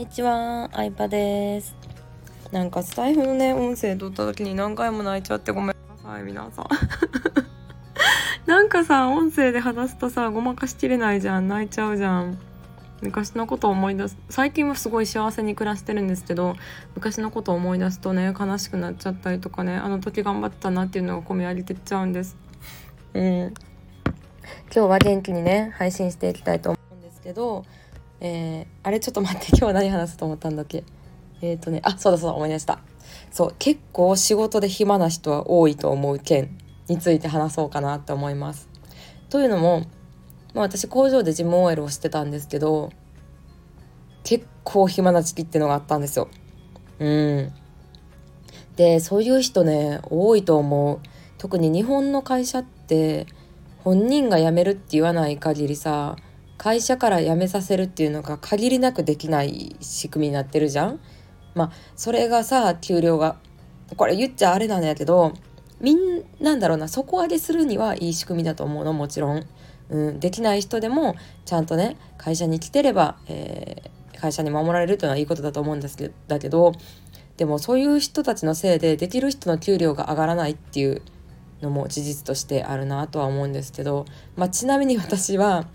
[0.00, 1.76] にちは、あいぱです。
[2.52, 6.68] なんかスタイフのね、音声撮った時に何回も泣いちゃってごめんなさい、皆さん。
[8.48, 12.38] なんかさ、音声で話すとさ、ごまかしきれないじゃん、泣いちゃうじゃん。
[13.02, 16.54] 昔のことを思い出す最近はすごい幸せに暮らしてるんですけど
[16.94, 22.36] 昔のことを思い出すとね悲しくなっちゃったりとかねあの時頑張ったなっていうのが込み上げてっちゃうんです
[23.14, 23.54] うん今
[24.70, 27.64] 日は元気にね配信していきたいと思うんですけど
[28.20, 30.84] えー、あれちょっと待って今日は何話すと思ったんだっけ？
[31.40, 32.80] えっ、ー、とねあそうだそうだ思い出した。
[33.30, 38.68] そう結構仕事で暇な人は多いと思う件について話そうかなって思います。
[39.30, 39.86] というのも、
[40.54, 42.90] まあ、私工場で事務 OL をしてたんですけど
[44.22, 46.28] 結構暇な時期っていうのがあったんですよ。
[46.98, 47.52] うん。
[48.76, 51.00] でそういう人ね多いと思う。
[51.38, 53.26] 特に日本の会社って
[53.78, 56.16] 本人が辞めるって言わない限りさ
[56.62, 61.00] 会社から辞めさせるっていうのが限りなくできない仕組みになってるじゃん。
[61.54, 63.36] まあそれがさ給料が
[63.96, 65.32] これ言っちゃあれなんやけど
[65.80, 69.46] みんなんだろうな底上げするにはいい仕組みだと思うのもちろん。
[69.88, 71.16] うん、できない人でも
[71.46, 76.72] ちゃんとね会社に来てれば、えー、会社に守られるというのはいいことだと思うんですけだけど
[77.38, 81.00] でもそういう人たちのせいでできる人の給料が上がらないっていう
[81.62, 84.04] のも事実としてあるなとは思うんですけど、
[84.36, 85.66] まあ、ちなみに私は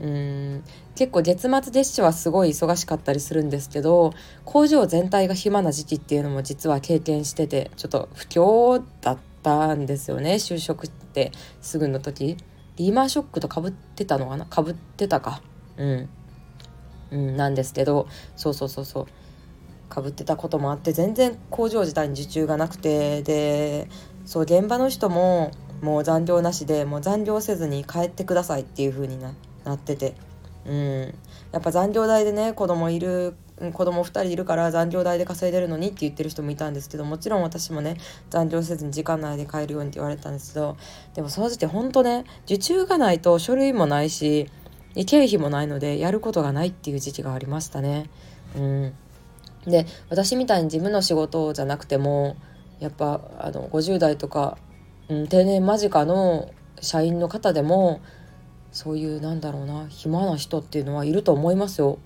[0.00, 0.64] うん。
[0.94, 4.12] 結構月末月初はすごい忙しかったりするんですけど
[4.44, 12.36] 工場全体が暇な時期っていうのも実は経験しててちょっと不況だったんですよね就職ってすぐの時。
[12.76, 14.44] リーマンショックとかぶってたのかな？
[14.44, 15.40] かぶってたか。
[15.78, 16.08] うん、
[17.10, 19.06] うん、なんですけどそうそうそうそう。
[19.88, 23.88] かぶってたこともあって全然工場自体に受注がなくてで
[24.24, 29.32] そう現場の人ももう残業なしでもう残業せずに帰ってくださいっていう風にな
[29.66, 30.14] なってて。
[30.64, 31.14] うん。
[31.52, 33.34] やっぱ残業代でね子供いる
[33.72, 37.96] 子供2人いるから残業代で稼いでるのにって言ってる人もいたんですけどもちろん私もね
[38.28, 40.76] 残業せずに時間内で帰るようにって言われたんですけど
[41.14, 44.50] でもその時点ほんとね受注がないと書類もないし
[45.06, 48.08] 経費もないのでやることがないっていう時期がありましたね。
[48.56, 48.94] うん、
[49.66, 52.36] で私みたいに事務の仕事じゃなくても
[52.80, 54.56] やっぱあの50代とか、
[55.08, 56.50] うん、定年間近の
[56.80, 58.00] 社員の方でも
[58.76, 61.98] そういうなんだろうな暇な人っていうのはいると思いますよ。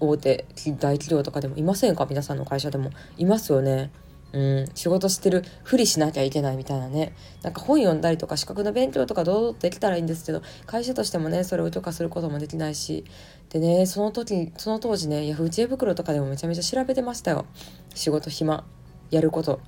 [0.00, 0.46] 大手
[0.80, 2.06] 大企業とかでもいませんか？
[2.06, 2.92] 皆さんの会社でも。
[3.18, 3.90] いますよね。
[4.32, 4.66] うん。
[4.74, 7.12] 仕事してるふりしなきゃいけないみたいなね。
[7.42, 13.04] なんか本読んだりとか資格の勉強とか堂々とできたらいいんですけど会社としてもねそれを許可することもできないし。
[13.50, 17.44] でねその時その当時ねヤフー知恵袋とかでもめちゃめちゃ調べてましたよ。
[17.94, 18.64] 仕事暇
[19.10, 19.60] やること。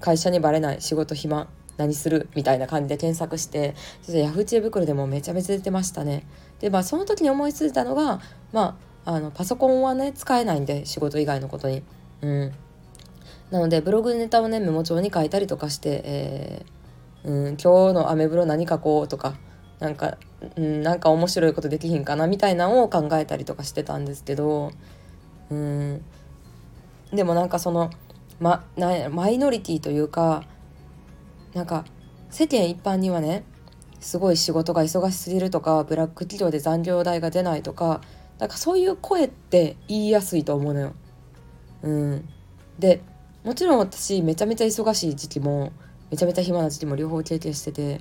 [0.00, 1.48] 会社にバレない仕事暇。
[1.78, 2.28] 何する？
[2.34, 6.26] みたいな感じで検索してそしてヤフー知恵袋でもめちゃめちゃ出てましたね。
[6.60, 8.20] でまあその時に思いついたのが
[8.52, 11.82] まああのパソコンはね使えないんで仕事以外のことに。
[12.20, 12.52] うん。
[13.50, 19.38] なのでブログネタをねメモ帳に書いたりとかして、えー、うん、今日のアメブロ何書こうとか
[19.78, 20.18] なんか、
[20.56, 24.72] うん、なんか面白いことできひんかなみたいなのを考えたりとかしてたんですけど
[25.48, 26.04] うん。
[27.10, 27.88] でもなんかその、
[28.38, 30.44] ま、なマイノリティというか
[31.54, 31.84] なんか
[32.30, 33.44] 世間一般にはね
[34.00, 38.00] すごい仕事が忙しすぎるとかブラック企業で残業代が出ないとか
[38.38, 40.92] なんかそういう声って言いやすいと思うのよ。
[41.82, 42.28] うん、
[42.78, 43.02] で
[43.44, 45.72] もちろん私めちゃめちゃ忙しい時期も
[46.10, 48.00] めちゃめちゃ暇な時期も両方経験してて、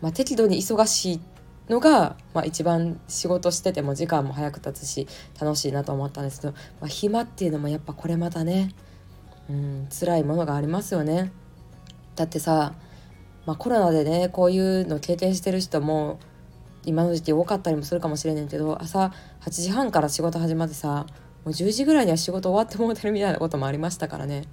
[0.00, 1.20] まあ、適度に忙しい
[1.68, 5.06] のが、まあ、一番仕事してても時間も早く経つし
[5.40, 8.74] 楽しいなと思ったんですけど、まあ、暇っていうのもやっぱこれまたね、
[9.48, 11.32] うん、辛いものがありますよね。
[12.16, 12.74] だってさ、
[13.46, 16.18] まあ、コロナでねこういうの経験してる人も
[16.84, 19.12] 今の時期多かったりもするかもしれないけど朝
[19.42, 21.06] 8時半から仕事始まってさ
[21.44, 24.44] もう10時ぐらいには仕事終わってもうてるみたいなこともありましたからね。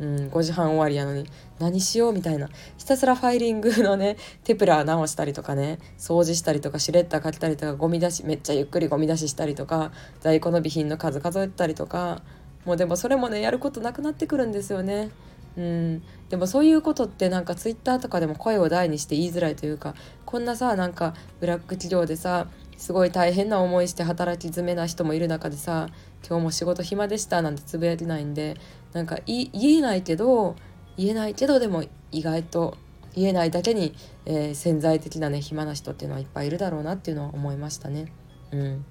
[0.00, 1.26] うん、5時半終わりやのに
[1.60, 12.22] 何しようみたいなひたすらファイリングのね テプラ直したりとかね掃除したりとかシュレッダーかけたりとかゴミ出しめっちゃゆっくりゴミ出ししたりとか在庫の備品の数数えたりとか
[12.64, 15.10] もうでもそれもねやることなくなってくるんですよね。
[15.56, 19.94] うん、でもそういうことってなんかツイッターとかでも声を大にして言いづらいというか
[20.24, 22.46] こんなさなんかブラック企業でさ
[22.78, 25.88] すごい大変な思いして働き詰めな人もいる中でさ
[26.26, 28.56] 今日も仕事暇でしたなんてつぶやけないんで
[28.92, 30.56] なんか言えないけど
[30.96, 32.76] 言えないけどでも意外と
[33.14, 33.94] 言えないだけに、
[34.24, 38.12] えー、潜在的なね暇な人っていうのはいっぱいいるだろうなっていうのは思いましたね。
[38.52, 38.84] うん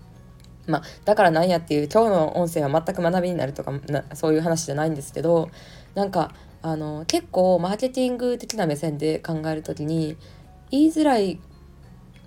[0.67, 3.73] まあ、だからなんやっていう今日の音声は全く学びになるとか
[4.13, 5.49] そういう話じゃないんですけど
[5.95, 10.17] なんかあの結構マーケティング的な目線で考える時に
[10.69, 11.39] 言いづらい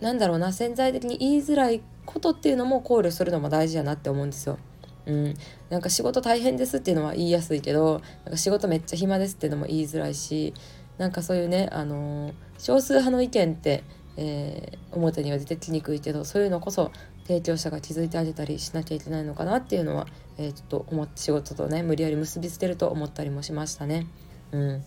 [0.00, 4.58] なんだろうな潜在的に言いづらいことっていうのも考慮するのも大事やなって思うんですよ。
[5.06, 5.34] うん、
[5.69, 10.54] なんか仕事大変ですっていうのは言いやすいけどなんか仕事めっちゃ暇ですっていうのも言いづらいし
[10.96, 13.84] なんかそういうね、あのー、少数派の意見って、
[14.16, 16.90] えー、表には出てきにくいけどそういうのこそ
[17.26, 20.06] 提供者が気づいてあげたりしなきゃいけないのかなっていうのは、
[20.38, 24.06] えー、ちょっと思仕事とね無理やり結びつけると思ったりもしましたね。
[24.53, 24.85] うん、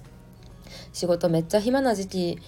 [0.93, 2.39] 仕事めっちゃ暇な時期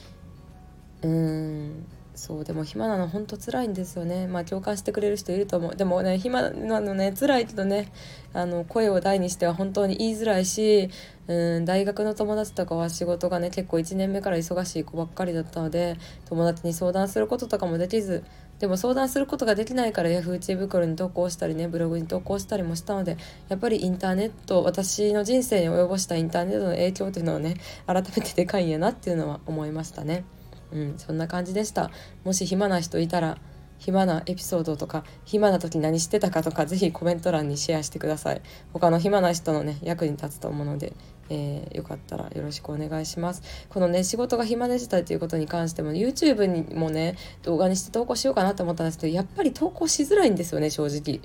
[1.01, 1.85] うん。
[2.19, 4.27] そうでも暇なのほんと辛いんですよね。
[4.27, 5.75] まあ共感してくれる人いると思う。
[5.77, 7.93] でもね暇なのね辛いけどね
[8.33, 10.89] あの声を大にしては本当に言いづらいし
[11.27, 18.25] うん大学の友達とかは仕事がね結構1年目から忙しい子ばっかりだったので友達に相談することとかもできず
[18.59, 20.37] でも相談することができないから Yahoo!
[20.37, 23.17] 知恵袋に投稿したりねブログに投稿したりもしたので
[23.47, 27.55] やっぱりインターネット私の人生に及ぼしたインターネットの影響というのはね
[27.87, 30.25] 改めてでかいんやなっていうのは思いましたね。
[30.71, 31.89] うん、そんな感じでした
[32.23, 33.39] もし暇な人いたら
[33.79, 38.41] 暇なエピソードとか暇な時何してたかとかぜひコメント欄にシェアしてください
[38.71, 40.93] 他の暇な人のね役に立つと思うので、
[41.29, 43.41] えー、よかったらよろしくお願いします。
[43.69, 51.21] このね仕事が暇でしたということに関しても YouTube にもね動画にして投稿しようかなと思ったんですけどやっぱり投稿しづらいんですよね正直。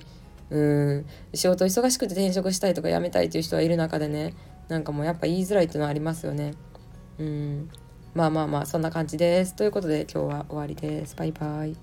[0.49, 0.59] う
[0.99, 1.05] ん。
[1.33, 4.33] 仕事忙しくて転職したいとか辞めたいという人はいる中でね
[4.67, 6.53] なんかもうやっぱ言いづらいっていうのはありますよね。
[7.19, 7.69] うん。
[8.13, 9.55] まあまあまあそんな感じです。
[9.55, 11.15] ということで今日は終わりです。
[11.15, 11.75] バイバイ。